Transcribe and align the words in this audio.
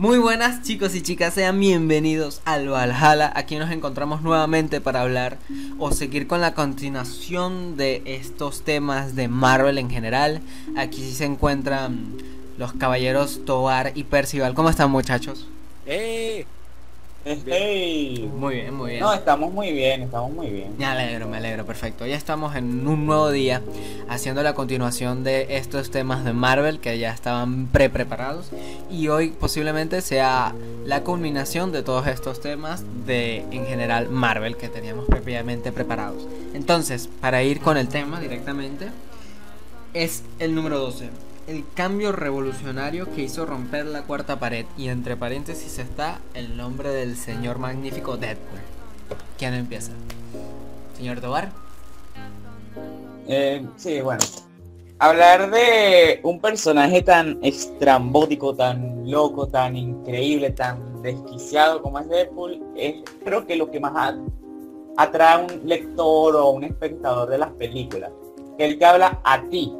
Muy 0.00 0.16
buenas 0.16 0.62
chicos 0.62 0.94
y 0.94 1.02
chicas, 1.02 1.34
sean 1.34 1.60
bienvenidos 1.60 2.40
al 2.46 2.70
Valhalla. 2.70 3.30
Aquí 3.36 3.56
nos 3.56 3.70
encontramos 3.70 4.22
nuevamente 4.22 4.80
para 4.80 5.02
hablar 5.02 5.36
o 5.78 5.92
seguir 5.92 6.26
con 6.26 6.40
la 6.40 6.54
continuación 6.54 7.76
de 7.76 8.00
estos 8.06 8.62
temas 8.62 9.14
de 9.14 9.28
Marvel 9.28 9.76
en 9.76 9.90
general. 9.90 10.40
Aquí 10.74 11.12
se 11.12 11.26
encuentran 11.26 12.14
los 12.56 12.72
caballeros 12.72 13.44
Tovar 13.44 13.92
y 13.94 14.04
Percival. 14.04 14.54
¿Cómo 14.54 14.70
están 14.70 14.90
muchachos? 14.90 15.46
¡Eh! 15.84 16.46
Hey. 17.22 18.30
Muy 18.34 18.54
bien, 18.54 18.74
muy 18.74 18.90
bien. 18.92 19.02
No, 19.02 19.12
estamos 19.12 19.52
muy 19.52 19.72
bien, 19.72 20.04
estamos 20.04 20.32
muy 20.32 20.48
bien. 20.48 20.74
Me 20.78 20.86
alegro, 20.86 21.28
me 21.28 21.36
alegro, 21.36 21.66
perfecto. 21.66 22.06
Ya 22.06 22.16
estamos 22.16 22.56
en 22.56 22.86
un 22.86 23.04
nuevo 23.04 23.30
día 23.30 23.60
haciendo 24.10 24.42
la 24.42 24.54
continuación 24.54 25.22
de 25.22 25.56
estos 25.56 25.92
temas 25.92 26.24
de 26.24 26.32
Marvel 26.32 26.80
que 26.80 26.98
ya 26.98 27.12
estaban 27.12 27.68
pre-preparados 27.68 28.50
y 28.90 29.06
hoy 29.06 29.30
posiblemente 29.30 30.02
sea 30.02 30.52
la 30.84 31.04
culminación 31.04 31.70
de 31.70 31.84
todos 31.84 32.08
estos 32.08 32.40
temas 32.40 32.84
de 33.06 33.44
en 33.52 33.66
general 33.66 34.08
Marvel 34.08 34.56
que 34.56 34.68
teníamos 34.68 35.06
previamente 35.06 35.70
preparados. 35.70 36.26
Entonces, 36.54 37.08
para 37.20 37.44
ir 37.44 37.60
con 37.60 37.76
el 37.76 37.86
tema 37.86 38.18
directamente, 38.18 38.88
es 39.94 40.24
el 40.40 40.56
número 40.56 40.80
12 40.80 41.08
el 41.46 41.64
cambio 41.74 42.12
revolucionario 42.12 43.12
que 43.12 43.22
hizo 43.22 43.44
romper 43.44 43.84
la 43.86 44.02
cuarta 44.02 44.38
pared. 44.38 44.66
Y 44.76 44.86
entre 44.86 45.16
paréntesis 45.16 45.80
está 45.80 46.20
el 46.34 46.56
nombre 46.56 46.90
del 46.90 47.16
señor 47.16 47.58
magnífico 47.58 48.16
Deadpool. 48.16 48.60
¿Quién 49.36 49.54
empieza? 49.54 49.90
¿Señor 50.96 51.20
Tobar? 51.20 51.50
Eh, 53.32 53.64
sí, 53.76 54.00
bueno. 54.00 54.20
Hablar 54.98 55.52
de 55.52 56.18
un 56.24 56.40
personaje 56.40 57.00
tan 57.00 57.38
estrambótico, 57.42 58.54
tan 58.56 59.08
loco, 59.08 59.46
tan 59.46 59.76
increíble, 59.76 60.50
tan 60.50 61.00
desquiciado 61.00 61.80
como 61.80 62.00
es 62.00 62.08
Deadpool, 62.08 62.60
es 62.76 62.96
creo 63.24 63.46
que 63.46 63.54
lo 63.54 63.70
que 63.70 63.78
más 63.78 64.16
atrae 64.96 65.34
a 65.34 65.38
un 65.38 65.68
lector 65.68 66.34
o 66.34 66.50
un 66.50 66.64
espectador 66.64 67.30
de 67.30 67.38
las 67.38 67.50
películas. 67.50 68.10
Que 68.58 68.66
él 68.66 68.78
te 68.78 68.84
habla 68.84 69.20
a 69.22 69.40
ti, 69.44 69.72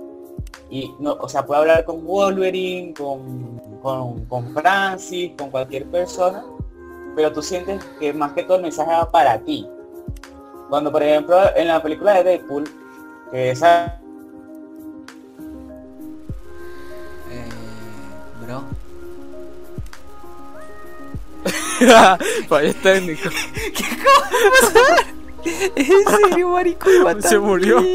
y 0.70 0.94
no, 1.00 1.14
o 1.20 1.28
sea, 1.28 1.44
puede 1.44 1.60
hablar 1.60 1.84
con 1.84 2.06
Wolverine, 2.06 2.94
con, 2.94 3.60
con, 3.82 4.54
Francis, 4.54 5.32
con 5.36 5.50
cualquier 5.50 5.86
persona, 5.86 6.44
pero 7.16 7.32
tú 7.32 7.42
sientes 7.42 7.84
que 7.98 8.12
más 8.12 8.32
que 8.32 8.44
todo 8.44 8.58
el 8.58 8.62
mensaje 8.62 8.92
va 8.92 9.10
para 9.10 9.40
ti. 9.40 9.66
Cuando 10.68 10.92
por 10.92 11.02
ejemplo 11.02 11.36
en 11.56 11.66
la 11.66 11.82
película 11.82 12.14
de 12.14 12.22
Deadpool, 12.22 12.79
que 13.30 13.50
esa 13.50 14.00
eh, 17.30 17.48
bro. 18.42 18.64
Fallo 22.48 22.74
técnico. 22.82 23.30
¿Qué 23.74 23.84
cosa? 24.04 24.80
¿En 25.44 26.04
serio, 26.04 26.50
marico? 26.50 26.90
Se 27.20 27.38
murió. 27.38 27.82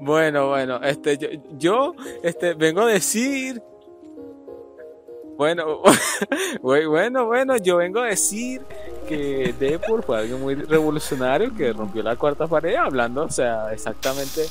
bueno, 0.00 0.48
bueno, 0.48 0.80
este, 0.82 1.18
yo, 1.18 1.28
yo, 1.56 1.94
este, 2.22 2.54
vengo 2.54 2.80
a 2.82 2.86
decir, 2.86 3.62
bueno, 5.36 5.82
bueno, 6.62 7.26
bueno, 7.26 7.56
yo 7.56 7.76
vengo 7.76 8.00
a 8.00 8.06
decir 8.06 8.62
que 9.08 9.54
Deadpool 9.58 10.02
fue 10.02 10.18
alguien 10.18 10.40
muy 10.40 10.54
revolucionario 10.54 11.54
que 11.54 11.72
rompió 11.72 12.02
la 12.02 12.16
cuarta 12.16 12.46
pared, 12.46 12.74
hablando, 12.76 13.24
o 13.24 13.30
sea, 13.30 13.72
exactamente 13.72 14.42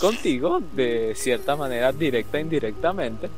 contigo, 0.00 0.60
de 0.74 1.12
cierta 1.14 1.56
manera, 1.56 1.92
directa 1.92 2.38
e 2.38 2.40
indirectamente, 2.40 3.30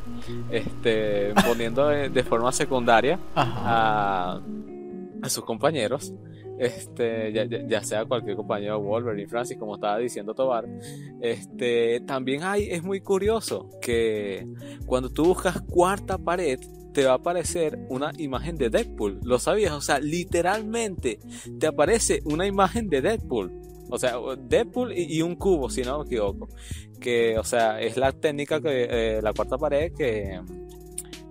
este, 0.50 1.34
poniendo 1.46 1.88
de, 1.88 2.22
forma 2.24 2.50
secundaria 2.52 3.18
a, 3.34 4.40
a 5.22 5.28
sus 5.28 5.44
compañeros 5.44 6.12
este, 6.58 7.32
ya, 7.68 7.82
sea 7.82 8.04
cualquier 8.04 8.36
compañero 8.36 8.80
Wolverine, 8.80 9.28
Francis, 9.28 9.58
como 9.58 9.74
estaba 9.74 9.98
diciendo 9.98 10.34
Tobar, 10.34 10.66
este, 11.20 12.00
también 12.00 12.42
hay, 12.44 12.70
es 12.70 12.82
muy 12.82 13.00
curioso 13.00 13.68
que 13.80 14.46
cuando 14.86 15.10
tú 15.10 15.24
buscas 15.24 15.60
cuarta 15.62 16.18
pared, 16.18 16.60
te 16.94 17.04
va 17.04 17.12
a 17.12 17.16
aparecer 17.16 17.78
una 17.90 18.12
imagen 18.16 18.56
de 18.56 18.70
Deadpool. 18.70 19.20
¿Lo 19.24 19.38
sabías? 19.38 19.72
O 19.72 19.80
sea, 19.80 19.98
literalmente 19.98 21.18
te 21.58 21.66
aparece 21.66 22.22
una 22.24 22.46
imagen 22.46 22.88
de 22.88 23.02
Deadpool. 23.02 23.52
O 23.90 23.98
sea, 23.98 24.14
Deadpool 24.38 24.92
y, 24.96 25.20
un 25.20 25.34
cubo, 25.34 25.68
si 25.68 25.82
no 25.82 25.98
me 25.98 26.06
equivoco. 26.06 26.48
Que, 27.00 27.36
o 27.38 27.44
sea, 27.44 27.80
es 27.80 27.96
la 27.96 28.12
técnica 28.12 28.60
que, 28.60 28.86
eh, 28.88 29.22
la 29.22 29.34
cuarta 29.34 29.58
pared 29.58 29.92
que 29.92 30.40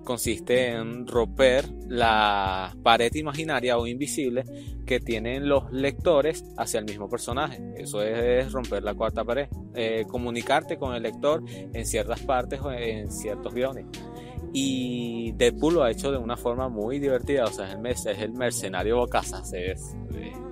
consiste 0.03 0.71
en 0.71 1.07
romper 1.07 1.65
la 1.87 2.75
pared 2.83 3.13
imaginaria 3.15 3.77
o 3.77 3.87
invisible 3.87 4.43
que 4.85 4.99
tienen 4.99 5.47
los 5.47 5.71
lectores 5.71 6.43
hacia 6.57 6.79
el 6.79 6.85
mismo 6.85 7.09
personaje. 7.09 7.63
Eso 7.77 8.03
es 8.03 8.51
romper 8.51 8.83
la 8.83 8.93
cuarta 8.93 9.23
pared. 9.23 9.47
Eh, 9.73 10.03
comunicarte 10.09 10.77
con 10.77 10.93
el 10.93 11.03
lector 11.03 11.41
en 11.47 11.85
ciertas 11.85 12.19
partes 12.21 12.59
o 12.61 12.71
en 12.71 13.09
ciertos 13.09 13.53
guiones. 13.53 13.85
Y 14.55 15.31
Deadpool 15.31 15.73
lo 15.73 15.83
ha 15.83 15.89
hecho 15.89 16.11
de 16.11 16.17
una 16.17 16.37
forma 16.37 16.69
muy 16.69 16.99
divertida. 16.99 17.45
O 17.45 17.51
sea, 17.51 17.71
es 17.71 18.05
el, 18.05 18.13
es 18.13 18.19
el 18.19 18.33
mercenario 18.33 18.97
bocazas. 18.97 19.51
Es, 19.53 19.95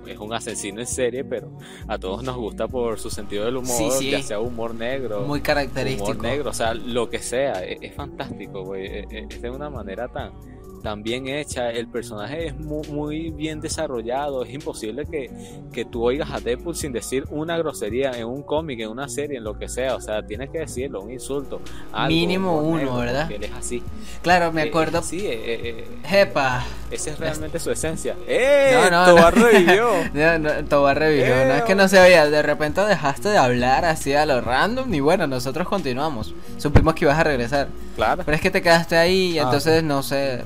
es 0.06 0.18
un 0.18 0.32
asesino 0.32 0.80
en 0.80 0.86
serie, 0.86 1.24
pero 1.24 1.56
a 1.86 1.98
todos 1.98 2.24
nos 2.24 2.36
gusta 2.36 2.66
por 2.66 2.98
su 2.98 3.10
sentido 3.10 3.44
del 3.44 3.58
humor, 3.58 4.02
ya 4.02 4.20
sea 4.22 4.40
humor 4.40 4.74
negro. 4.74 5.22
Muy 5.22 5.40
característico. 5.40 6.10
Humor 6.10 6.22
negro, 6.22 6.50
o 6.50 6.54
sea, 6.54 6.74
lo 6.74 7.08
que 7.08 7.20
sea. 7.20 7.64
Es, 7.64 7.78
es 7.80 7.94
fantástico, 7.94 8.64
güey. 8.64 8.86
Es, 8.86 9.06
es 9.36 9.40
de 9.42 9.50
una 9.50 9.70
manera 9.70 10.08
tan 10.08 10.32
tan 10.82 11.02
bien 11.02 11.28
hecha, 11.28 11.70
el 11.70 11.86
personaje 11.86 12.48
es 12.48 12.56
muy, 12.58 13.30
bien 13.30 13.60
desarrollado, 13.60 14.44
es 14.44 14.52
imposible 14.52 15.06
que, 15.06 15.30
que, 15.72 15.84
tú 15.84 16.04
oigas 16.04 16.30
a 16.30 16.40
Deadpool 16.40 16.74
sin 16.74 16.92
decir 16.92 17.24
una 17.30 17.56
grosería 17.56 18.10
en 18.12 18.26
un 18.26 18.42
cómic, 18.42 18.80
en 18.80 18.88
una 18.88 19.08
serie, 19.08 19.38
en 19.38 19.44
lo 19.44 19.58
que 19.58 19.68
sea, 19.68 19.94
o 19.94 20.00
sea, 20.00 20.22
tienes 20.26 20.50
que 20.50 20.58
decirlo, 20.58 21.02
un 21.02 21.12
insulto. 21.12 21.60
Mínimo 22.08 22.60
uno, 22.60 22.98
¿verdad? 22.98 23.28
Que 23.28 23.36
él 23.36 23.44
es 23.44 23.52
así. 23.52 23.82
Claro, 24.22 24.52
me 24.52 24.64
eh, 24.64 24.68
acuerdo. 24.68 25.02
sí, 25.02 25.24
eh, 25.24 25.40
eh, 25.44 25.88
Jepa. 26.04 26.64
Esa 26.90 27.10
es 27.10 27.18
realmente 27.18 27.58
su 27.58 27.70
esencia. 27.70 28.16
¡Eh! 28.26 28.72
No, 28.74 28.90
no, 28.90 29.06
Tobar 29.06 29.34
revivió. 29.38 29.88
no, 30.12 30.64
Tobar 30.68 30.98
revivió. 30.98 31.46
No 31.46 31.54
es 31.54 31.62
que 31.62 31.74
no 31.74 31.88
se 31.88 32.00
veía, 32.00 32.28
de 32.28 32.42
repente 32.42 32.82
dejaste 32.82 33.30
de 33.30 33.38
hablar 33.38 33.84
así 33.84 34.12
a 34.12 34.26
lo 34.26 34.40
random 34.40 34.92
y 34.92 35.00
bueno, 35.00 35.26
nosotros 35.26 35.68
continuamos. 35.68 36.34
Supimos 36.58 36.94
que 36.94 37.04
ibas 37.06 37.18
a 37.18 37.24
regresar. 37.24 37.68
Claro. 37.96 38.22
Pero 38.24 38.34
es 38.34 38.42
que 38.42 38.50
te 38.50 38.60
quedaste 38.60 38.96
ahí 38.96 39.32
y 39.32 39.38
ah, 39.38 39.44
entonces 39.44 39.82
no 39.82 40.02
sé 40.02 40.42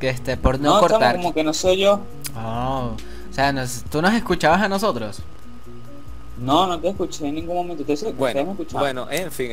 que 0.00 0.08
este, 0.08 0.36
por 0.36 0.58
no, 0.58 0.74
no 0.74 0.80
cortar. 0.80 1.16
como 1.16 1.32
que 1.32 1.44
no 1.44 1.54
soy 1.54 1.78
yo. 1.78 2.00
Oh, 2.36 2.96
o 3.30 3.32
sea, 3.32 3.54
¿tú 3.90 4.02
nos 4.02 4.14
escuchabas 4.14 4.62
a 4.62 4.68
nosotros? 4.68 5.20
No, 6.38 6.66
no 6.66 6.80
te 6.80 6.88
escuché 6.88 7.28
en 7.28 7.34
ningún 7.36 7.54
momento. 7.54 7.84
bueno, 8.14 8.56
bueno, 8.72 9.06
en 9.10 9.30
fin. 9.30 9.52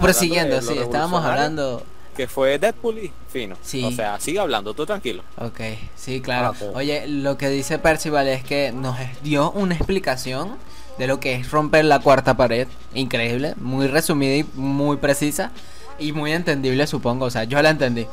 prosiguiendo, 0.00 0.62
sí, 0.62 0.78
estábamos 0.78 1.24
hablando. 1.24 1.82
Que 2.16 2.26
fue 2.26 2.58
Deadpool 2.58 2.98
y 2.98 3.12
fino. 3.28 3.56
Sí. 3.62 3.84
O 3.84 3.92
sea, 3.92 4.18
sigue 4.18 4.40
hablando, 4.40 4.74
tú 4.74 4.84
tranquilo. 4.84 5.22
Ok, 5.36 5.60
sí, 5.94 6.20
claro. 6.20 6.52
Ah, 6.60 6.64
Oye, 6.74 7.06
lo 7.06 7.38
que 7.38 7.48
dice 7.48 7.78
Percival 7.78 8.26
es 8.26 8.42
que 8.42 8.72
nos 8.72 8.96
dio 9.22 9.52
una 9.52 9.76
explicación 9.76 10.56
de 10.98 11.06
lo 11.06 11.20
que 11.20 11.34
es 11.34 11.50
romper 11.52 11.84
la 11.84 12.00
cuarta 12.00 12.36
pared. 12.36 12.66
Increíble, 12.92 13.54
muy 13.56 13.86
resumida 13.86 14.34
y 14.34 14.44
muy 14.54 14.96
precisa 14.96 15.52
y 15.98 16.12
muy 16.12 16.32
entendible, 16.32 16.86
supongo. 16.86 17.26
O 17.26 17.30
sea, 17.30 17.44
yo 17.44 17.60
la 17.62 17.70
entendí. 17.70 18.06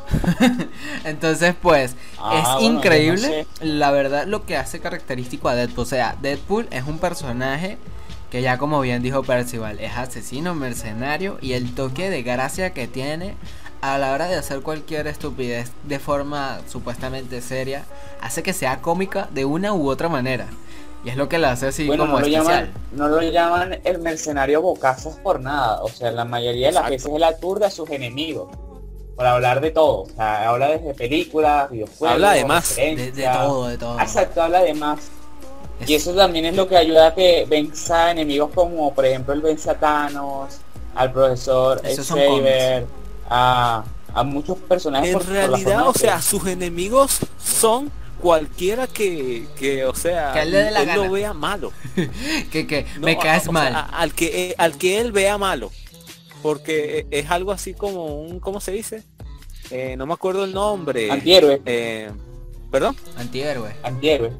Entonces, 1.03 1.55
pues, 1.61 1.95
ah, 2.19 2.57
es 2.57 2.63
increíble, 2.63 3.47
la 3.61 3.91
verdad, 3.91 4.25
lo 4.25 4.45
que 4.45 4.57
hace 4.57 4.79
característico 4.79 5.49
a 5.49 5.55
Deadpool. 5.55 5.83
O 5.83 5.85
sea, 5.85 6.15
Deadpool 6.21 6.67
es 6.71 6.83
un 6.83 6.99
personaje 6.99 7.77
que 8.29 8.41
ya 8.41 8.57
como 8.57 8.81
bien 8.81 9.01
dijo 9.01 9.23
Percival, 9.23 9.79
es 9.79 9.95
asesino, 9.95 10.55
mercenario 10.55 11.37
y 11.41 11.53
el 11.53 11.73
toque 11.73 12.09
de 12.09 12.23
gracia 12.23 12.73
que 12.73 12.87
tiene 12.87 13.35
a 13.81 13.97
la 13.97 14.13
hora 14.13 14.27
de 14.27 14.35
hacer 14.35 14.61
cualquier 14.61 15.07
estupidez 15.07 15.71
de 15.83 15.99
forma 15.99 16.59
supuestamente 16.67 17.39
seria, 17.41 17.85
hace 18.19 18.41
que 18.41 18.53
sea 18.53 18.81
cómica 18.81 19.29
de 19.31 19.45
una 19.45 19.73
u 19.73 19.87
otra 19.89 20.09
manera. 20.09 20.47
Y 21.05 21.09
es 21.09 21.17
lo 21.17 21.29
que 21.29 21.37
la 21.37 21.51
hace 21.51 21.67
así 21.67 21.87
como 21.87 22.05
no 22.07 22.17
especial. 22.17 22.43
Lo 22.43 22.49
llaman, 22.49 22.73
no 22.93 23.07
lo 23.07 23.21
llaman 23.21 23.79
el 23.83 23.99
mercenario 23.99 24.63
bocazas 24.63 25.17
por 25.17 25.39
nada. 25.39 25.83
O 25.83 25.87
sea, 25.87 26.11
la 26.11 26.25
mayoría 26.25 26.67
de 26.67 26.73
las 26.73 26.89
veces 26.89 27.11
él 27.13 27.23
aturda 27.23 27.67
a 27.67 27.71
sus 27.71 27.89
enemigos. 27.91 28.49
Para 29.15 29.33
hablar 29.33 29.61
de 29.61 29.71
todo. 29.71 30.01
O 30.01 30.09
sea, 30.09 30.49
habla 30.49 30.69
desde 30.69 30.93
películas, 30.95 31.69
videojuegos. 31.69 32.15
Habla 32.15 32.31
de 32.33 32.45
más. 32.45 32.75
De, 32.75 33.29
todo, 33.33 33.67
de 33.67 33.77
todo. 33.77 33.99
Exacto, 33.99 34.41
habla 34.41 34.63
de 34.63 34.73
más. 34.73 35.11
Y 35.85 35.93
eso 35.93 36.13
también 36.15 36.45
es 36.45 36.55
lo 36.55 36.67
que 36.67 36.75
ayuda 36.75 37.07
a 37.07 37.13
que 37.13 37.45
venza 37.47 38.11
enemigos 38.11 38.49
como, 38.53 38.93
por 38.93 39.05
ejemplo, 39.05 39.33
el 39.33 39.41
vence 39.41 39.69
a 39.69 39.75
Thanos, 39.75 40.57
al 40.95 41.11
profesor 41.11 41.81
Xavier, 41.83 42.87
a, 43.29 43.83
a 44.13 44.23
muchos 44.23 44.57
personajes. 44.57 45.13
En 45.13 45.27
realidad, 45.27 45.87
o 45.87 45.93
sea, 45.93 46.21
sus 46.21 46.47
enemigos 46.47 47.19
son 47.37 47.91
cualquiera 48.19 48.87
que, 48.87 49.47
que 49.57 49.85
o 49.85 49.95
sea, 49.95 50.33
que 50.33 50.41
él, 50.41 50.73
lo 50.95 51.11
vea 51.11 51.33
malo. 51.33 51.71
que, 52.51 52.67
que 52.67 52.85
me 52.99 53.17
caes 53.17 53.51
mal. 53.51 53.87
al, 53.91 54.13
que, 54.13 54.55
al 54.57 54.77
que 54.77 54.99
él 54.99 55.11
vea 55.11 55.37
malo. 55.37 55.71
porque 56.41 57.07
es 57.11 57.29
algo 57.31 57.51
así 57.51 57.73
como 57.73 58.21
un, 58.21 58.39
¿cómo 58.39 58.59
se 58.59 58.71
dice? 58.71 59.03
Eh, 59.71 59.95
no 59.97 60.05
me 60.05 60.13
acuerdo 60.13 60.45
el 60.45 60.53
nombre. 60.53 61.11
Antihéroe. 61.11 61.61
Eh, 61.65 62.11
¿Perdón? 62.71 62.95
Antihéroe. 63.17 63.75
Antihéroe. 63.83 64.31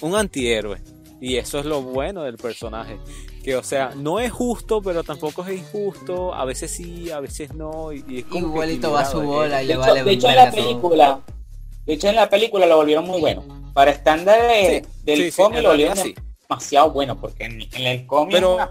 Un 0.00 0.14
antihéroe. 0.14 0.80
Y 1.20 1.36
eso 1.36 1.60
es 1.60 1.64
lo 1.64 1.82
bueno 1.82 2.22
del 2.22 2.36
personaje. 2.36 2.98
Que, 3.42 3.56
o 3.56 3.62
sea, 3.62 3.92
no 3.96 4.20
es 4.20 4.30
justo, 4.30 4.82
pero 4.82 5.02
tampoco 5.04 5.44
es 5.44 5.60
injusto. 5.60 6.34
A 6.34 6.44
veces 6.44 6.70
sí, 6.70 7.10
a 7.10 7.20
veces 7.20 7.54
no. 7.54 7.92
Y, 7.92 8.18
es 8.18 8.24
como 8.24 8.48
Igualito 8.48 8.92
va 8.92 9.02
a 9.02 9.04
su 9.04 9.20
bola 9.20 9.62
y 9.62 9.66
De 9.66 9.74
le 9.74 9.80
hecho, 9.80 9.80
vale 9.80 10.04
de 10.04 10.12
hecho 10.12 10.28
en 10.28 10.36
la 10.36 10.50
todo. 10.50 11.22
De 11.86 11.92
hecho 11.94 12.08
en 12.08 12.16
la 12.16 12.28
película 12.28 12.66
lo 12.66 12.76
volvieron 12.76 13.06
muy 13.06 13.20
bueno. 13.20 13.44
Para 13.74 13.90
estándares 13.90 14.82
Sí, 14.84 14.90
del 15.04 15.32
sí, 15.32 15.36
cómic 15.36 15.62
lo 15.62 15.70
volvieron 15.70 15.98
demasiado 16.48 16.90
bueno, 16.90 17.18
porque 17.18 17.44
en, 17.44 17.62
en 17.62 17.86
el 17.86 18.06
cómic 18.06 18.34
Pero 18.34 18.54
una 18.54 18.70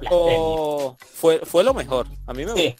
fue, 1.14 1.40
fue 1.40 1.64
lo 1.64 1.74
mejor. 1.74 2.08
A 2.28 2.34
mí 2.34 2.46
me 2.46 2.54
Sí. 2.54 2.76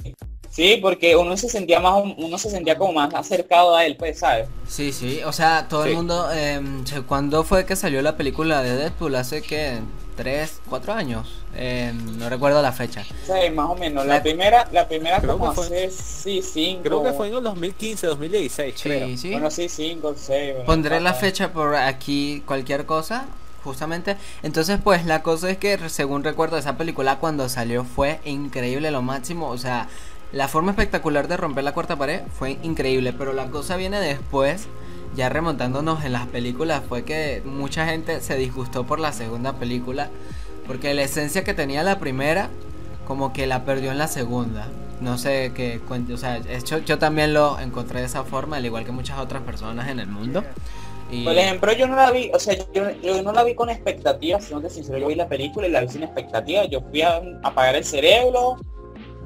Sí, 0.52 0.80
porque 0.82 1.16
uno 1.16 1.38
se 1.38 1.48
sentía 1.48 1.80
más, 1.80 2.04
uno 2.18 2.38
se 2.38 2.50
sentía 2.50 2.78
como 2.78 2.92
más 2.92 3.14
acercado 3.14 3.74
a 3.74 3.86
él, 3.86 3.96
pues, 3.96 4.20
¿sabes? 4.20 4.50
Sí, 4.68 4.92
sí, 4.92 5.22
o 5.24 5.32
sea, 5.32 5.68
todo 5.70 5.86
el 5.86 5.96
mundo, 5.96 6.28
eh, 6.34 6.60
¿cuándo 7.08 7.46
fue 7.46 7.66
que 7.66 7.78
salió 7.78 8.02
la 8.02 8.18
película 8.18 8.62
de 8.62 8.76
Deadpool? 8.76 9.16
Hace 9.16 9.42
que 9.42 9.80
tres, 10.22 10.62
cuatro 10.70 10.94
años, 10.94 11.28
Eh, 11.56 11.92
no 12.18 12.30
recuerdo 12.30 12.62
la 12.62 12.72
fecha. 12.72 13.04
Sí, 13.04 13.50
más 13.54 13.70
o 13.72 13.76
menos. 13.76 14.06
La, 14.06 14.16
La- 14.16 14.24
primera, 14.24 14.68
la 14.72 14.88
primera 14.88 15.20
Creo 15.20 15.38
como 15.38 15.50
que 15.52 15.56
fue- 15.56 15.66
hace 15.66 15.92
sí, 15.92 16.42
cinco. 16.44 16.84
Creo 16.84 17.04
que 17.04 17.12
fue 17.14 17.28
en 17.30 17.36
el 17.36 17.44
2015, 17.44 18.08
2016, 18.08 18.76
creo. 18.82 19.08
Sí, 19.08 19.18
sí. 19.18 19.32
Bueno, 19.32 19.50
sí, 19.52 19.68
cinco, 19.68 20.14
seis. 20.16 20.52
bueno, 20.54 20.66
Pondré 20.66 21.00
la 21.02 21.14
fecha 21.14 21.52
por 21.52 21.76
aquí, 21.76 22.42
cualquier 22.46 22.86
cosa, 22.86 23.26
justamente. 23.64 24.16
Entonces, 24.44 24.80
pues 24.84 25.06
la 25.06 25.24
cosa 25.24 25.50
es 25.50 25.58
que, 25.58 25.78
según 25.90 26.24
recuerdo, 26.24 26.58
esa 26.58 26.78
película 26.78 27.18
cuando 27.18 27.50
salió 27.50 27.84
fue 27.84 28.20
increíble, 28.24 28.92
lo 28.92 29.02
máximo. 29.02 29.50
O 29.50 29.58
sea, 29.58 29.88
la 30.32 30.48
forma 30.48 30.72
espectacular 30.72 31.28
de 31.28 31.36
romper 31.38 31.64
la 31.66 31.74
cuarta 31.74 31.96
pared 31.98 32.22
fue 32.40 32.58
increíble, 32.64 33.12
pero 33.12 33.34
la 33.34 33.48
cosa 33.48 33.76
viene 33.76 34.00
después. 34.00 34.68
Ya 35.16 35.30
remontándonos 35.30 36.06
en 36.06 36.14
las 36.14 36.28
películas, 36.28 36.82
fue 36.88 37.04
que 37.04 37.42
mucha 37.46 37.86
gente 37.86 38.22
se 38.22 38.38
disgustó 38.38 38.86
por 38.86 39.00
la 39.00 39.12
segunda 39.12 39.54
película. 39.54 40.10
Porque 40.68 40.94
la 40.94 41.02
esencia 41.02 41.44
que 41.44 41.54
tenía 41.54 41.84
la 41.84 42.00
primera, 42.00 42.50
como 43.08 43.34
que 43.34 43.48
la 43.48 43.66
perdió 43.66 43.92
en 43.92 43.98
la 43.98 44.08
segunda. 44.08 44.68
No 45.02 45.18
sé 45.18 45.52
qué 45.56 45.82
cuente, 45.88 46.14
o 46.14 46.18
sea, 46.18 46.38
hecho, 46.38 46.78
yo 46.78 47.00
también 47.00 47.34
lo 47.34 47.60
encontré 47.60 48.00
de 48.00 48.06
esa 48.06 48.24
forma, 48.24 48.58
al 48.58 48.66
igual 48.66 48.86
que 48.86 48.92
muchas 48.92 49.20
otras 49.20 49.42
personas 49.42 49.90
en 49.90 50.00
el 50.00 50.08
mundo. 50.08 50.44
Y... 51.12 51.26
Por 51.26 51.36
ejemplo, 51.36 51.74
yo 51.74 51.88
no 51.88 51.96
la 51.96 52.12
vi, 52.12 52.30
o 52.34 52.40
sea, 52.40 52.56
yo, 52.72 52.90
yo 53.02 53.22
no 53.22 53.34
la 53.34 53.44
vi 53.44 53.56
con 53.56 53.70
expectativas, 53.70 54.46
siendo 54.46 54.70
sincero, 54.70 55.00
yo 55.00 55.08
vi 55.08 55.16
la 55.16 55.28
película 55.28 55.68
y 55.68 55.72
la 55.72 55.82
vi 55.82 55.90
sin 55.90 56.04
expectativas. 56.04 56.70
Yo 56.70 56.82
fui 56.82 57.02
a 57.02 57.20
apagar 57.44 57.76
el 57.76 57.84
cerebro, 57.84 58.58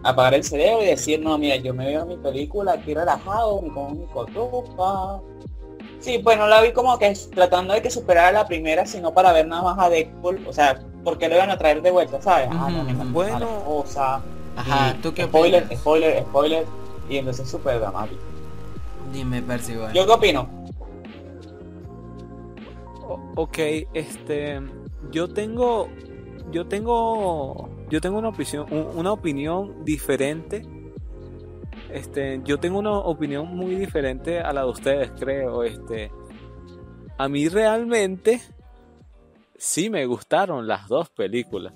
apagar 0.01 0.33
el 0.35 0.43
cerebro 0.43 0.81
y 0.81 0.87
decir, 0.87 1.19
no, 1.19 1.37
mira, 1.37 1.57
yo 1.57 1.73
me 1.73 1.85
veo 1.85 2.05
mi 2.05 2.17
película 2.17 2.73
aquí 2.73 2.93
relajado, 2.93 3.59
como 3.59 3.89
mi 3.91 4.05
cotufa. 4.07 5.19
Sí, 6.05 6.19
pues 6.19 6.37
no 6.37 6.45
la 6.47 6.61
vi 6.61 6.71
como 6.71 6.99
que 6.99 7.11
tratando 7.33 7.73
de 7.73 7.81
que 7.81 7.89
superara 7.89 8.31
la 8.31 8.45
primera, 8.45 8.85
sino 8.85 9.11
para 9.11 9.33
ver 9.33 9.47
nada 9.47 9.63
más 9.63 9.79
a 9.79 9.89
Deadpool, 9.89 10.39
o 10.47 10.53
sea, 10.53 10.79
porque 11.03 11.27
lo 11.27 11.33
iban 11.33 11.49
a 11.49 11.57
traer 11.57 11.81
de 11.81 11.89
vuelta, 11.89 12.21
¿sabes? 12.21 12.47
Ah, 12.51 12.69
no, 12.69 12.81
encanta 12.87 13.05
bueno. 13.05 13.63
cosa. 13.65 14.21
Ajá, 14.55 14.95
¿tú 15.01 15.11
qué 15.15 15.23
spoiler, 15.23 15.63
opinas? 15.63 15.79
spoiler, 15.81 16.23
spoiler, 16.25 16.65
y 17.09 17.17
entonces 17.17 17.49
súper 17.49 17.79
dramático. 17.79 18.21
Dime, 19.11 19.41
Percy, 19.41 19.75
bueno. 19.77 19.93
¿Yo 19.95 20.05
qué 20.05 20.11
opino? 20.11 20.47
O- 23.07 23.19
ok, 23.37 23.57
este, 23.95 24.61
yo 25.11 25.27
tengo, 25.27 25.89
yo 26.51 26.67
tengo, 26.67 27.67
yo 27.89 27.99
tengo 27.99 28.19
una 28.19 28.29
opinión, 28.29 28.67
un- 28.69 28.91
una 28.95 29.11
opinión 29.11 29.83
diferente. 29.83 30.61
Este, 31.95 32.41
yo 32.43 32.59
tengo 32.59 32.79
una 32.79 32.91
opinión 32.91 33.55
muy 33.55 33.75
diferente 33.75 34.41
a 34.41 34.51
la 34.51 34.63
de 34.63 34.69
ustedes, 34.69 35.11
creo. 35.17 35.63
Este, 35.63 36.11
a 37.17 37.29
mí 37.29 37.47
realmente 37.47 38.41
sí 39.57 39.89
me 39.89 40.05
gustaron 40.05 40.67
las 40.67 40.89
dos 40.89 41.09
películas. 41.09 41.73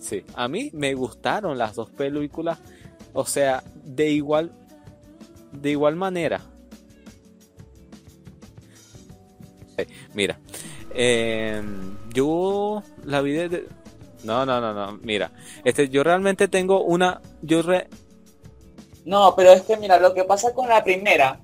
Sí, 0.00 0.24
a 0.34 0.48
mí 0.48 0.70
me 0.72 0.94
gustaron 0.94 1.56
las 1.56 1.76
dos 1.76 1.90
películas. 1.90 2.58
O 3.12 3.24
sea, 3.24 3.62
de 3.84 4.10
igual, 4.10 4.50
de 5.52 5.70
igual 5.70 5.94
manera. 5.94 6.40
Mira, 10.12 10.40
eh, 10.92 11.62
yo 12.12 12.82
la 13.04 13.20
vi 13.20 13.30
de... 13.30 13.68
No, 14.24 14.44
no, 14.44 14.60
no, 14.60 14.74
no, 14.74 14.98
mira. 15.04 15.30
Este, 15.62 15.88
yo 15.88 16.02
realmente 16.02 16.48
tengo 16.48 16.82
una... 16.82 17.20
Yo 17.42 17.62
No, 19.06 19.34
pero 19.36 19.52
es 19.52 19.62
que 19.62 19.76
mira, 19.76 20.00
lo 20.00 20.12
que 20.12 20.24
pasa 20.24 20.52
con 20.52 20.68
la 20.68 20.82
primera, 20.82 21.38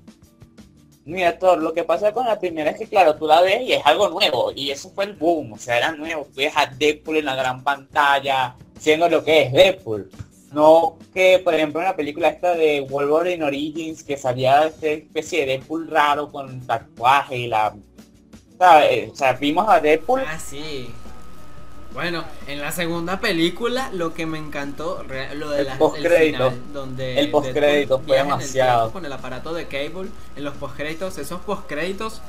mira, 1.05 1.39
Thor, 1.39 1.59
lo 1.59 1.73
que 1.73 1.85
pasa 1.85 2.11
con 2.11 2.25
la 2.25 2.37
primera 2.37 2.71
es 2.71 2.77
que 2.77 2.87
claro, 2.87 3.15
tú 3.15 3.25
la 3.25 3.41
ves 3.41 3.61
y 3.61 3.71
es 3.71 3.85
algo 3.85 4.09
nuevo, 4.09 4.51
y 4.53 4.69
eso 4.69 4.89
fue 4.89 5.05
el 5.05 5.13
boom, 5.13 5.53
o 5.53 5.57
sea, 5.57 5.77
era 5.77 5.93
nuevo, 5.93 6.25
tú 6.25 6.35
ves 6.35 6.51
a 6.57 6.65
Deadpool 6.65 7.17
en 7.17 7.25
la 7.25 7.35
gran 7.35 7.63
pantalla, 7.63 8.57
siendo 8.77 9.07
lo 9.07 9.23
que 9.23 9.43
es 9.43 9.53
Deadpool. 9.53 10.11
No 10.51 10.97
que, 11.13 11.39
por 11.39 11.53
ejemplo, 11.55 11.79
en 11.79 11.87
la 11.87 11.95
película 11.95 12.27
esta 12.27 12.53
de 12.53 12.81
Wolverine 12.81 13.45
Origins, 13.45 14.03
que 14.03 14.17
salía 14.17 14.67
esta 14.67 14.87
especie 14.87 15.39
de 15.39 15.57
Deadpool 15.57 15.89
raro 15.89 16.29
con 16.31 16.67
tatuaje 16.67 17.37
y 17.37 17.47
la... 17.47 17.73
¿sabes? 18.59 19.09
O 19.11 19.15
sea, 19.15 19.33
vimos 19.33 19.67
a 19.69 19.79
Deadpool 19.79 20.21
Ah, 20.27 20.37
sí. 20.37 20.89
Bueno, 21.93 22.23
en 22.47 22.59
la 22.59 22.71
segunda 22.71 23.19
película 23.19 23.89
lo 23.93 24.13
que 24.15 24.25
me 24.25 24.39
encantó, 24.39 25.03
lo 25.35 25.49
de 25.51 25.59
El 25.61 25.65
la, 25.67 25.77
postcrédito. 25.77 26.49
final, 26.51 26.73
donde 26.73 27.19
El 27.19 27.29
postcrédito 27.31 27.99
fue 27.99 28.17
el 28.17 28.23
demasiado. 28.23 28.79
tiempo 28.81 28.93
Con 28.93 29.05
el 29.05 29.13
aparato 29.13 29.53
de 29.53 29.67
Cable, 29.67 30.09
en 30.35 30.43
los 30.43 30.55
postcréditos, 30.55 31.17
esos 31.19 31.39
postcréditos 31.41 32.21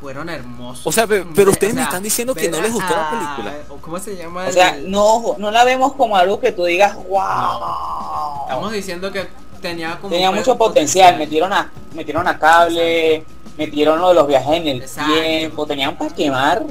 fueron 0.00 0.28
hermosos. 0.30 0.86
O 0.86 0.92
sea, 0.92 1.06
pe- 1.06 1.24
pero 1.34 1.50
O 1.50 1.52
ustedes 1.52 1.74
me 1.74 1.82
están 1.82 2.02
diciendo 2.02 2.34
que 2.34 2.48
no 2.48 2.60
les 2.62 2.72
gustó 2.72 2.94
la 2.96 3.10
película. 3.10 3.54
o 3.68 3.76
¿Cómo 3.76 3.98
se 3.98 4.16
llama? 4.16 4.46
O 4.48 4.52
sea, 4.52 4.76
el- 4.76 4.90
no, 4.90 5.36
no 5.38 5.50
la 5.50 5.64
vemos 5.64 5.92
como 5.94 6.16
algo 6.16 6.40
que 6.40 6.52
tú 6.52 6.64
digas, 6.64 6.96
wow. 7.08 8.42
Estamos 8.42 8.72
diciendo 8.72 9.12
que 9.12 9.26
tenía 9.60 9.98
como 9.98 10.10
Tenía 10.10 10.30
mucho 10.30 10.56
potencial, 10.56 11.18
metieron 11.18 11.52
a, 11.52 11.70
metieron 11.94 12.26
a 12.26 12.38
cable, 12.38 13.24
metieron 13.58 14.00
lo 14.00 14.08
de 14.08 14.14
los 14.14 14.26
viajes 14.26 14.52
en 14.54 14.66
el 14.66 14.82
Exacto. 14.82 15.12
tiempo, 15.12 15.66
tenían 15.66 15.96
para 15.96 16.14
quemar, 16.14 16.62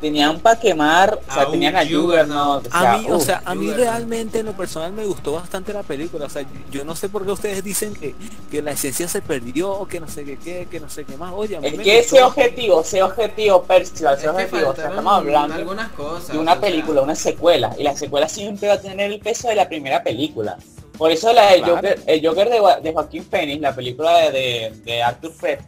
tenían 0.00 0.40
para 0.40 0.58
quemar, 0.58 1.20
o 1.28 1.32
sea, 1.32 1.44
A 1.44 1.50
tenían 1.50 1.76
a 1.76 1.84
Juggernaut, 1.86 2.66
o 2.66 2.70
sea, 2.72 2.94
A 2.94 2.98
mí, 2.98 3.06
o 3.10 3.18
uf. 3.18 3.24
sea, 3.24 3.42
a 3.44 3.54
mí 3.54 3.70
realmente 3.72 4.40
en 4.40 4.46
lo 4.46 4.52
personal 4.56 4.92
me 4.92 5.04
gustó 5.04 5.32
bastante 5.32 5.72
la 5.72 5.82
película. 5.82 6.26
O 6.26 6.30
sea, 6.30 6.44
yo 6.70 6.84
no 6.84 6.96
sé 6.96 7.08
por 7.08 7.24
qué 7.24 7.32
ustedes 7.32 7.62
dicen 7.64 7.94
que, 7.94 8.14
que 8.50 8.62
la 8.62 8.72
esencia 8.72 9.08
se 9.08 9.22
perdió, 9.22 9.86
que 9.86 10.00
no 10.00 10.08
sé 10.08 10.24
qué, 10.24 10.38
qué, 10.38 10.68
que 10.70 10.80
no 10.80 10.88
sé 10.88 11.04
qué 11.04 11.16
más. 11.16 11.32
Oye, 11.34 11.56
a 11.56 11.60
mí 11.60 11.68
es 11.68 11.76
me 11.76 11.84
que 11.84 11.96
gustó 11.96 12.16
ese 12.16 12.22
objetivo, 12.22 12.80
ese 12.82 13.02
objetivo, 13.02 13.62
Percival, 13.64 14.18
Es 14.18 14.20
ese 14.20 14.28
objetivo, 14.28 14.70
o 14.70 14.74
sea, 14.74 14.88
estamos 14.88 15.12
hablando 15.12 15.54
algunas 15.54 15.92
cosas. 15.92 16.32
de 16.32 16.38
una 16.38 16.54
o 16.54 16.60
sea, 16.60 16.60
película, 16.60 17.02
una 17.02 17.14
secuela, 17.14 17.74
y 17.78 17.82
la 17.82 17.96
secuela 17.96 18.28
siempre 18.28 18.68
va 18.68 18.74
a 18.74 18.80
tener 18.80 19.10
el 19.12 19.20
peso 19.20 19.48
de 19.48 19.54
la 19.56 19.68
primera 19.68 20.02
película. 20.02 20.56
Por 20.96 21.10
eso 21.10 21.32
la 21.32 21.52
de 21.52 21.62
Claro. 21.62 21.76
Joker, 21.76 22.02
el 22.06 22.26
Joker 22.26 22.48
de, 22.50 22.60
de 22.82 22.92
Joaquín 22.92 23.24
Phoenix, 23.24 23.60
la 23.62 23.74
película 23.74 24.18
de, 24.18 24.30
de, 24.32 24.72
de 24.84 25.02
Arthur 25.02 25.32
Fred, 25.32 25.58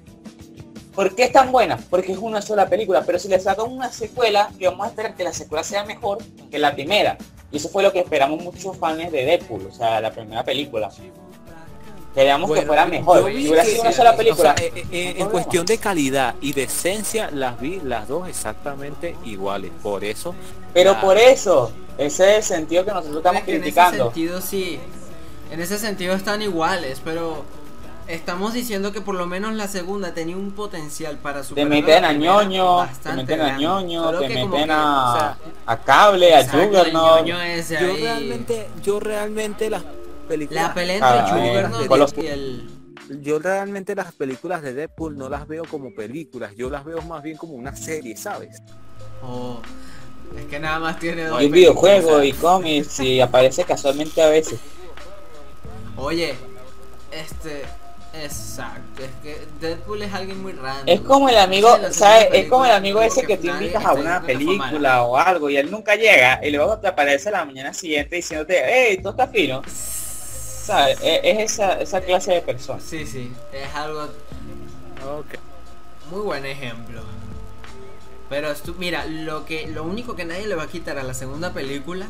¿por 0.94 1.14
qué 1.14 1.24
es 1.24 1.32
tan 1.32 1.50
buena? 1.52 1.76
Porque 1.90 2.12
es 2.12 2.18
una 2.18 2.42
sola 2.42 2.68
película, 2.68 3.02
pero 3.04 3.18
si 3.18 3.28
le 3.28 3.38
sacan 3.40 3.70
una 3.70 3.90
secuela, 3.92 4.50
que 4.58 4.68
vamos 4.68 4.86
a 4.86 4.90
esperar 4.90 5.14
que 5.14 5.24
la 5.24 5.32
secuela 5.32 5.62
sea 5.64 5.84
mejor 5.84 6.18
que 6.50 6.58
la 6.58 6.72
primera. 6.74 7.16
Y 7.50 7.56
eso 7.58 7.68
fue 7.68 7.82
lo 7.82 7.92
que 7.92 8.00
esperamos 8.00 8.42
muchos 8.42 8.76
fans 8.76 9.10
de 9.12 9.24
Deadpool, 9.24 9.66
o 9.66 9.72
sea, 9.72 10.00
la 10.00 10.10
primera 10.10 10.42
película. 10.44 10.90
Queríamos 12.14 12.52
que 12.52 12.62
fuera 12.62 12.84
mejor. 12.84 13.24
Si 13.32 13.48
hubiera 13.48 13.64
sido 13.64 13.80
una 13.82 13.92
sola 13.92 14.14
película. 14.16 14.52
O 14.52 14.56
sea, 14.58 14.66
eh, 14.66 14.72
eh, 14.76 14.84
eh, 14.92 15.14
en 15.16 15.28
cuestión 15.30 15.64
de 15.64 15.78
calidad 15.78 16.34
y 16.42 16.52
de 16.52 16.64
esencia, 16.64 17.30
las 17.30 17.58
vi 17.58 17.80
las 17.82 18.06
dos 18.06 18.28
exactamente 18.28 19.16
iguales. 19.24 19.70
Por 19.82 20.04
eso, 20.04 20.34
pero 20.74 20.92
la- 20.92 21.00
por 21.00 21.16
eso, 21.16 21.72
ese 21.96 22.32
es 22.32 22.36
el 22.50 22.56
sentido 22.56 22.84
que 22.84 22.90
nosotros 22.90 23.16
estamos 23.16 23.42
que 23.44 23.52
En 23.52 23.56
ese 23.56 23.62
criticando. 23.62 24.04
sentido 24.04 24.40
sí. 24.42 24.78
En 25.50 25.60
ese 25.60 25.78
sentido 25.78 26.14
están 26.14 26.42
iguales, 26.42 27.00
pero 27.02 27.44
estamos 28.08 28.52
diciendo 28.54 28.92
que 28.92 29.00
por 29.00 29.14
lo 29.14 29.26
menos 29.26 29.54
la 29.54 29.68
segunda 29.68 30.14
tenía 30.14 30.36
un 30.36 30.52
potencial 30.52 31.18
para 31.18 31.40
Te 31.40 31.46
superar 31.48 31.68
meten 31.68 32.02
la 32.02 32.08
a 32.08 32.12
ñoño, 32.12 32.64
te 32.64 32.86
bastante 32.86 33.22
meten 33.22 33.40
a 33.40 33.58
ñoño, 33.58 34.04
Solo 34.04 34.20
te 34.20 34.28
meten 34.28 34.50
que, 34.52 34.72
a, 34.72 35.04
o 35.12 35.16
sea, 35.18 35.38
a 35.66 35.76
cable, 35.80 36.34
a 36.34 36.48
Juggernaut. 36.48 37.26
yo 37.26 37.36
ahí. 37.38 37.62
realmente, 38.00 38.68
yo 38.82 39.00
realmente 39.00 39.70
las 39.70 39.84
películas, 40.28 40.64
la 40.68 40.74
pelea 40.74 40.96
entre 40.96 41.08
Ah, 41.08 41.26
Juggernaut 41.30 42.18
y 42.18 42.26
el 42.26 42.70
yo 43.20 43.38
realmente 43.38 43.94
las 43.94 44.12
películas 44.12 44.62
de 44.62 44.74
Deadpool 44.74 45.16
no 45.18 45.28
las 45.28 45.46
veo 45.46 45.64
como 45.64 45.94
películas, 45.94 46.54
yo 46.56 46.70
las 46.70 46.84
veo 46.84 47.02
más 47.02 47.22
bien 47.22 47.36
como 47.36 47.54
una 47.54 47.74
serie, 47.76 48.16
¿sabes? 48.16 48.62
oh, 49.22 49.60
es 50.38 50.46
que 50.46 50.58
nada 50.58 50.78
más 50.78 50.98
tiene 50.98 51.24
dos 51.26 51.42
Y 51.42 51.46
un 51.46 51.50
películas, 51.50 51.52
videojuego 51.52 52.12
o 52.16 52.20
sea, 52.20 52.24
y 52.24 52.32
cómics 52.32 53.00
y 53.00 53.20
aparece 53.20 53.64
casualmente 53.64 54.22
a 54.22 54.28
veces. 54.28 54.60
Oye, 55.96 56.34
este 57.10 57.64
Exacto, 58.14 59.02
es 59.02 59.10
que 59.22 59.46
Deadpool 59.60 60.02
es 60.02 60.12
alguien 60.12 60.42
muy 60.42 60.52
random. 60.52 60.84
Es 60.86 61.00
como 61.00 61.28
el 61.30 61.38
amigo, 61.38 61.68
¿sabes? 61.92 62.28
Es 62.32 62.48
como 62.48 62.66
el 62.66 62.72
amigo 62.72 63.00
ese 63.00 63.22
que 63.22 63.36
nadie 63.38 63.52
invitas 63.52 63.84
a 63.84 63.94
una 63.94 64.20
película 64.22 65.02
o 65.04 65.16
algo 65.16 65.48
y 65.48 65.56
él 65.56 65.70
nunca 65.70 65.94
llega 65.96 66.38
y 66.46 66.50
luego 66.50 66.76
te 66.78 66.88
aparece 66.88 67.30
la 67.30 67.44
mañana 67.46 67.72
siguiente 67.72 68.16
diciéndote, 68.16 68.62
hey, 68.66 69.00
tú 69.02 69.08
estás 69.10 69.30
fino. 69.30 69.62
¿Sabes? 69.66 70.98
Es, 71.02 71.20
es 71.24 71.52
esa, 71.52 71.80
esa 71.80 72.00
clase 72.02 72.32
de 72.34 72.42
persona. 72.42 72.80
Sí, 72.86 73.06
sí, 73.06 73.32
es 73.52 73.74
algo 73.74 74.02
Ok. 75.18 75.34
muy 76.10 76.20
buen 76.20 76.44
ejemplo. 76.46 77.02
Pero 78.28 78.50
estu- 78.52 78.74
mira, 78.78 79.04
lo 79.06 79.44
que 79.46 79.66
lo 79.66 79.84
único 79.84 80.14
que 80.16 80.24
nadie 80.24 80.46
le 80.46 80.54
va 80.54 80.64
a 80.64 80.68
quitar 80.68 80.98
a 80.98 81.02
la 81.02 81.14
segunda 81.14 81.52
película 81.52 82.06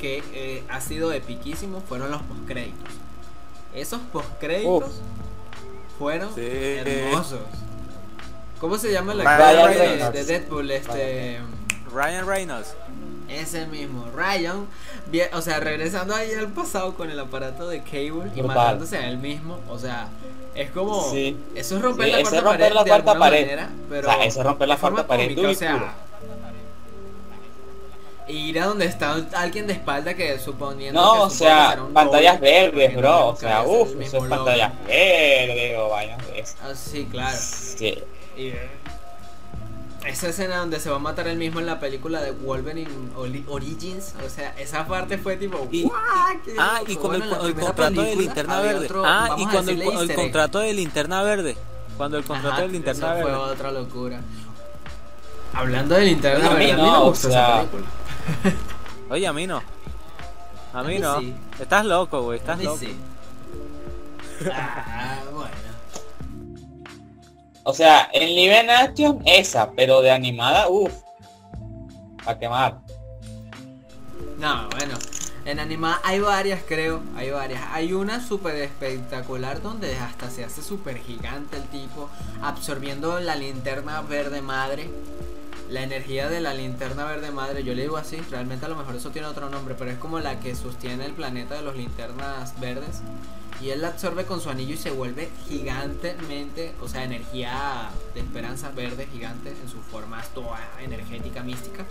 que 0.00 0.22
eh, 0.32 0.62
ha 0.68 0.80
sido 0.80 1.12
epiquísimo 1.12 1.80
fueron 1.80 2.10
los 2.10 2.22
postcréditos. 2.22 2.88
Esos 3.74 4.00
postcréditos 4.12 4.84
Uf. 4.84 4.92
Fueron 5.98 6.34
Sí. 6.34 6.40
hermosos. 6.46 7.40
¿Cómo 8.60 8.78
se 8.78 8.92
llama 8.92 9.12
el 9.12 9.20
Ryan 9.20 9.40
actor 9.98 10.12
de, 10.12 10.24
Deadpool? 10.24 10.70
Este 10.70 11.38
Ryan 11.92 12.26
Reynolds. 12.26 12.74
ese 13.28 13.66
mismo, 13.66 14.06
Ryan, 14.14 14.66
o 15.32 15.40
sea, 15.42 15.58
regresando 15.60 16.14
ahí 16.14 16.32
al 16.34 16.48
pasado 16.48 16.94
con 16.94 17.10
el 17.10 17.18
aparato 17.18 17.68
de 17.68 17.82
Cable 17.82 18.30
y 18.34 18.42
matándose 18.42 18.96
a 18.98 19.08
él 19.08 19.18
mismo, 19.18 19.58
o 19.68 19.78
sea, 19.78 20.08
es 20.54 20.70
como 20.70 21.10
Sí. 21.10 21.36
eso 21.54 21.76
es 21.76 21.82
romper 21.82 22.06
Sí, 22.06 22.12
la 22.12 22.20
cuarta 22.22 22.40
romper 22.42 22.60
pared 22.60 22.74
la 22.74 22.84
de 22.84 22.90
cuarta 22.90 23.10
alguna 23.12 23.26
pared. 23.26 23.40
manera, 23.42 23.68
pero 23.88 24.08
O 24.08 24.12
sea, 24.12 24.24
eso 24.24 24.40
es 24.40 24.46
romper 24.46 24.68
la 24.68 24.76
cuarta 24.76 25.06
pared 25.06 25.28
cómica, 25.34 25.50
o 25.50 25.54
sea. 25.54 25.94
Ir 28.28 28.58
a 28.60 28.66
donde 28.66 28.86
está 28.86 29.16
alguien 29.34 29.66
de 29.66 29.74
espalda 29.74 30.14
que 30.14 30.38
suponiendo 30.38 31.00
No, 31.00 31.12
que 31.14 31.18
o 31.20 31.30
sea, 31.30 31.76
un 31.86 31.92
pantallas 31.92 32.40
verdes, 32.40 32.96
bro. 32.96 33.08
no 33.08 33.26
O 33.28 33.36
sea, 33.36 33.62
uff, 33.62 33.92
el 33.92 34.02
eso 34.02 34.16
es 34.16 34.22
logo. 34.24 34.36
pantallas 34.44 34.72
verdes 34.86 35.76
o 35.78 35.88
vainas 35.90 36.26
de 36.26 36.40
eso. 36.40 36.54
Ah, 36.62 36.72
sí, 36.74 37.06
claro. 37.10 37.36
Sí. 37.38 37.98
Y, 38.36 38.46
eh, 38.48 38.68
esa 40.06 40.28
escena 40.28 40.58
donde 40.58 40.80
se 40.80 40.90
va 40.90 40.96
a 40.96 40.98
matar 40.98 41.26
él 41.28 41.38
mismo 41.38 41.60
en 41.60 41.66
la 41.66 41.80
película 41.80 42.20
de 42.20 42.30
Wolverine 42.32 42.90
Origins, 43.48 44.14
o 44.24 44.28
sea, 44.28 44.54
esa 44.58 44.86
parte 44.86 45.16
fue 45.16 45.36
tipo, 45.36 45.66
Y- 45.70 45.84
"Guau, 45.84 45.94
qué 46.44 46.54
Ah, 46.58 46.76
loco". 46.80 46.92
y 46.92 46.96
con 46.96 47.06
Bueno, 47.08 47.24
el, 47.40 47.46
el 47.48 47.54
contrato 47.54 48.02
de 48.02 48.16
linterna 48.16 48.60
verde. 48.60 48.84
otro- 48.84 49.02
ah, 49.06 49.34
y 49.38 49.46
cuando 49.46 49.70
el, 49.70 49.80
el 49.82 50.14
contrato 50.14 50.58
de 50.58 50.72
linterna 50.74 51.22
verde. 51.22 51.56
Cuando 51.96 52.18
el 52.18 52.24
contrato 52.24 52.54
Ajá, 52.56 52.62
de 52.62 52.68
linterna 52.68 53.12
eso 53.14 53.22
fue 53.22 53.30
verde. 53.32 53.44
otra 53.52 53.70
locura. 53.70 54.20
Hablando 55.54 55.94
de 55.94 56.04
linterna 56.06 56.38
Oye, 56.38 56.48
a 56.48 56.58
mí 56.58 56.66
verde, 56.66 56.82
no, 56.82 56.90
me 56.92 56.98
o 56.98 57.04
gustó 57.10 57.28
sea- 57.30 57.60
esa 57.62 57.70
película. 57.70 57.86
Oye, 59.10 59.26
a 59.26 59.32
mí 59.32 59.46
no. 59.46 59.62
A 60.72 60.82
mí 60.82 60.94
mí 60.94 60.98
no. 60.98 61.20
sí. 61.20 61.34
Estás 61.60 61.84
loco, 61.84 62.22
güey. 62.22 62.38
A 62.38 62.40
Estás 62.40 62.58
mí 62.58 62.64
loco. 62.64 62.78
sí. 62.78 62.96
Ah, 64.52 65.22
bueno. 65.32 65.50
O 67.62 67.72
sea, 67.72 68.08
en 68.12 68.28
live 68.34 68.70
action 68.70 69.22
esa, 69.24 69.70
pero 69.72 70.00
de 70.02 70.10
animada, 70.10 70.68
uff. 70.68 70.92
A 72.26 72.38
quemar. 72.38 72.78
No, 74.38 74.68
bueno. 74.70 74.94
En 75.44 75.60
animada 75.60 76.00
hay 76.02 76.20
varias, 76.20 76.62
creo. 76.66 77.02
Hay 77.16 77.30
varias. 77.30 77.62
Hay 77.72 77.92
una 77.92 78.26
súper 78.26 78.56
espectacular 78.56 79.60
donde 79.62 79.96
hasta 79.98 80.30
se 80.30 80.42
hace 80.44 80.62
súper 80.62 80.98
gigante 80.98 81.58
el 81.58 81.64
tipo, 81.64 82.08
absorbiendo 82.42 83.20
la 83.20 83.36
linterna 83.36 84.00
verde 84.02 84.40
madre. 84.40 84.90
La 85.70 85.82
energía 85.82 86.28
de 86.28 86.40
la 86.40 86.52
linterna 86.54 87.04
verde 87.04 87.30
madre, 87.30 87.64
yo 87.64 87.74
le 87.74 87.82
digo 87.82 87.96
así, 87.96 88.18
realmente 88.30 88.66
a 88.66 88.68
lo 88.68 88.76
mejor 88.76 88.94
eso 88.96 89.10
tiene 89.10 89.26
otro 89.28 89.48
nombre, 89.48 89.74
pero 89.78 89.90
es 89.90 89.98
como 89.98 90.20
la 90.20 90.38
que 90.40 90.54
sostiene 90.54 91.06
el 91.06 91.12
planeta 91.12 91.54
de 91.54 91.62
los 91.62 91.74
linternas 91.76 92.58
verdes. 92.60 93.00
Y 93.62 93.70
él 93.70 93.80
la 93.82 93.88
absorbe 93.88 94.24
con 94.26 94.40
su 94.40 94.50
anillo 94.50 94.74
y 94.74 94.76
se 94.76 94.90
vuelve 94.90 95.30
gigantemente, 95.48 96.74
o 96.82 96.88
sea, 96.88 97.04
energía 97.04 97.90
de 98.12 98.20
esperanza 98.20 98.70
verde 98.70 99.06
gigante 99.12 99.50
en 99.50 99.68
su 99.70 99.78
forma 99.80 100.20
toda 100.34 100.58
energética 100.82 101.42
mística 101.42 101.84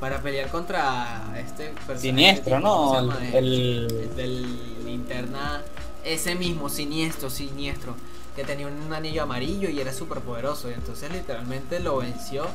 para 0.00 0.20
pelear 0.20 0.50
contra 0.50 1.32
este 1.38 1.66
personaje 1.86 2.00
Siniestro, 2.00 2.56
tipo, 2.56 2.68
¿cómo 2.68 3.02
¿no? 3.02 3.18
el- 3.20 3.34
El 3.34 4.16
del 4.16 4.84
linterna, 4.84 5.62
ese 6.04 6.34
mismo, 6.34 6.68
siniestro, 6.68 7.30
siniestro, 7.30 7.94
que 8.34 8.44
tenía 8.44 8.66
un 8.66 8.92
anillo 8.92 9.22
amarillo 9.22 9.68
y 9.68 9.80
era 9.80 9.92
súper 9.92 10.18
poderoso. 10.20 10.70
Y 10.70 10.74
entonces 10.74 11.10
literalmente 11.10 11.80
lo 11.80 11.98
venció. 11.98 12.46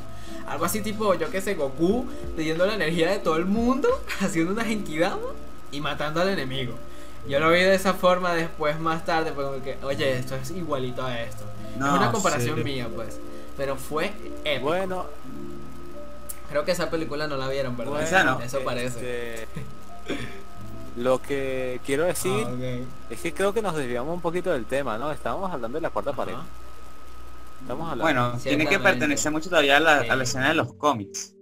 Algo 0.47 0.65
así 0.65 0.81
tipo, 0.81 1.13
yo 1.13 1.29
que 1.29 1.41
sé, 1.41 1.55
Goku, 1.55 2.05
pidiendo 2.35 2.65
la 2.65 2.75
energía 2.75 3.09
de 3.09 3.19
todo 3.19 3.37
el 3.37 3.45
mundo, 3.45 3.89
haciendo 4.21 4.53
una 4.53 4.63
genkidama 4.65 5.27
y 5.71 5.81
matando 5.81 6.21
al 6.21 6.29
enemigo. 6.29 6.73
Yo 7.27 7.39
lo 7.39 7.51
vi 7.51 7.59
de 7.59 7.75
esa 7.75 7.93
forma 7.93 8.33
después, 8.33 8.79
más 8.79 9.03
tarde, 9.05 9.33
fue 9.33 9.43
como 9.43 9.61
que, 9.61 9.77
oye, 9.83 10.17
esto 10.17 10.35
es 10.35 10.49
igualito 10.51 11.03
a 11.03 11.19
esto. 11.19 11.43
es 11.75 11.81
una 11.81 12.11
comparación 12.11 12.57
sí. 12.57 12.63
mía, 12.63 12.87
pues. 12.93 13.19
Pero 13.57 13.75
fue 13.75 14.13
épico. 14.45 14.67
Bueno, 14.67 15.05
Creo 16.49 16.63
que 16.63 16.71
esa 16.71 16.89
película 16.89 17.27
no 17.27 17.37
la 17.37 17.47
vieron, 17.49 17.75
¿verdad? 17.75 18.07
bueno. 18.09 18.39
Eso 18.43 18.61
parece. 18.61 19.43
este, 19.43 19.47
lo 20.97 21.21
que 21.21 21.79
quiero 21.85 22.03
decir 22.05 22.43
Ah, 22.45 22.51
ok. 22.53 23.11
es 23.11 23.21
que 23.21 23.33
creo 23.33 23.53
que 23.53 23.61
nos 23.61 23.75
desviamos 23.75 24.13
un 24.13 24.21
poquito 24.21 24.51
del 24.51 24.65
tema, 24.65 24.97
¿no? 24.97 25.11
Estábamos 25.11 25.51
hablando 25.51 25.77
de 25.77 25.81
la 25.81 25.89
cuarta 25.89 26.13
pared. 26.13 26.33
Estamos 27.61 27.83
hablando. 27.91 28.03
Bueno, 28.03 28.37
tiene 28.41 28.67
que 28.67 28.79
pertenecer 28.79 29.31
mucho 29.31 29.49
todavía 29.49 29.77
a 29.77 29.79
la, 29.79 29.97
a 29.97 30.03
Sí. 30.03 30.09
la 30.09 30.23
escena 30.23 30.47
de 30.49 30.53
los 30.55 30.73
cómics. 30.73 31.33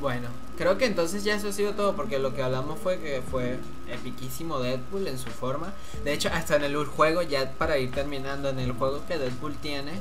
Bueno, 0.00 0.28
creo 0.58 0.76
que 0.76 0.84
entonces 0.84 1.24
ya 1.24 1.34
eso 1.34 1.48
ha 1.48 1.52
sido 1.52 1.72
todo 1.72 1.96
porque 1.96 2.18
lo 2.18 2.34
que 2.34 2.42
hablamos 2.42 2.78
fue 2.78 2.98
que 2.98 3.22
fue 3.22 3.58
epiquísimo 3.90 4.58
Deadpool 4.60 5.08
en 5.08 5.18
su 5.18 5.30
forma. 5.30 5.72
De 6.04 6.12
hecho, 6.12 6.28
hasta 6.32 6.56
en 6.56 6.64
el 6.64 6.76
juego, 6.84 7.22
ya 7.22 7.50
para 7.52 7.78
ir 7.78 7.90
terminando, 7.90 8.50
en 8.50 8.58
el 8.58 8.72
juego 8.72 9.00
que 9.08 9.16
Deadpool 9.18 9.54
tiene, 9.56 9.92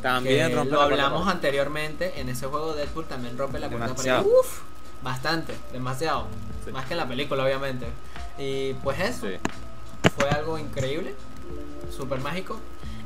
También 0.00 0.48
que 0.48 0.54
rompe 0.56 0.70
lo 0.72 0.78
la 0.78 0.84
hablamos 0.84 1.20
pared. 1.24 1.34
anteriormente, 1.34 2.20
en 2.20 2.30
ese 2.30 2.46
juego 2.46 2.72
Deadpool 2.72 3.04
también 3.04 3.36
rompe 3.36 3.58
la 3.58 3.68
cuarta 3.68 3.94
pared. 3.94 4.20
Uf, 4.20 4.62
bastante, 5.04 5.54
demasiado. 5.72 6.26
Sí. 6.64 6.72
Más 6.72 6.86
que 6.86 6.94
en 6.94 6.98
la 6.98 7.06
película, 7.06 7.44
obviamente. 7.44 7.86
Y 8.38 8.72
pues 8.82 8.98
eso, 8.98 9.28
Sí. 9.28 9.36
fue 10.18 10.28
algo 10.30 10.58
increíble, 10.58 11.14
súper 11.96 12.20
mágico. 12.20 12.58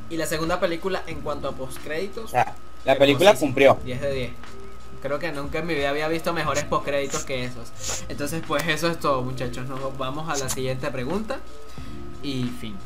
Y 0.08 0.16
la 0.16 0.24
segunda 0.24 0.58
película 0.58 1.02
en 1.06 1.20
cuanto 1.20 1.48
a 1.48 1.52
postcréditos, 1.52 2.24
O 2.24 2.28
sea, 2.28 2.54
la 2.86 2.96
película 2.96 3.34
cumplió. 3.34 3.78
10 3.84 4.00
de 4.00 4.12
10. 4.14 4.32
Creo 5.02 5.18
que 5.18 5.30
nunca 5.32 5.58
en 5.58 5.66
mi 5.66 5.74
vida 5.74 5.90
había 5.90 6.08
visto 6.08 6.32
mejores 6.32 6.64
postcréditos 6.64 7.24
que 7.24 7.44
esos. 7.44 7.70
Entonces, 8.08 8.42
pues 8.46 8.66
eso 8.66 8.88
es 8.88 8.98
todo, 8.98 9.22
muchachos. 9.22 9.68
Nos 9.68 9.96
vamos 9.98 10.28
a 10.28 10.36
la 10.42 10.48
siguiente 10.48 10.90
pregunta. 10.90 11.40
Y 12.22 12.44
fin. 12.60 12.76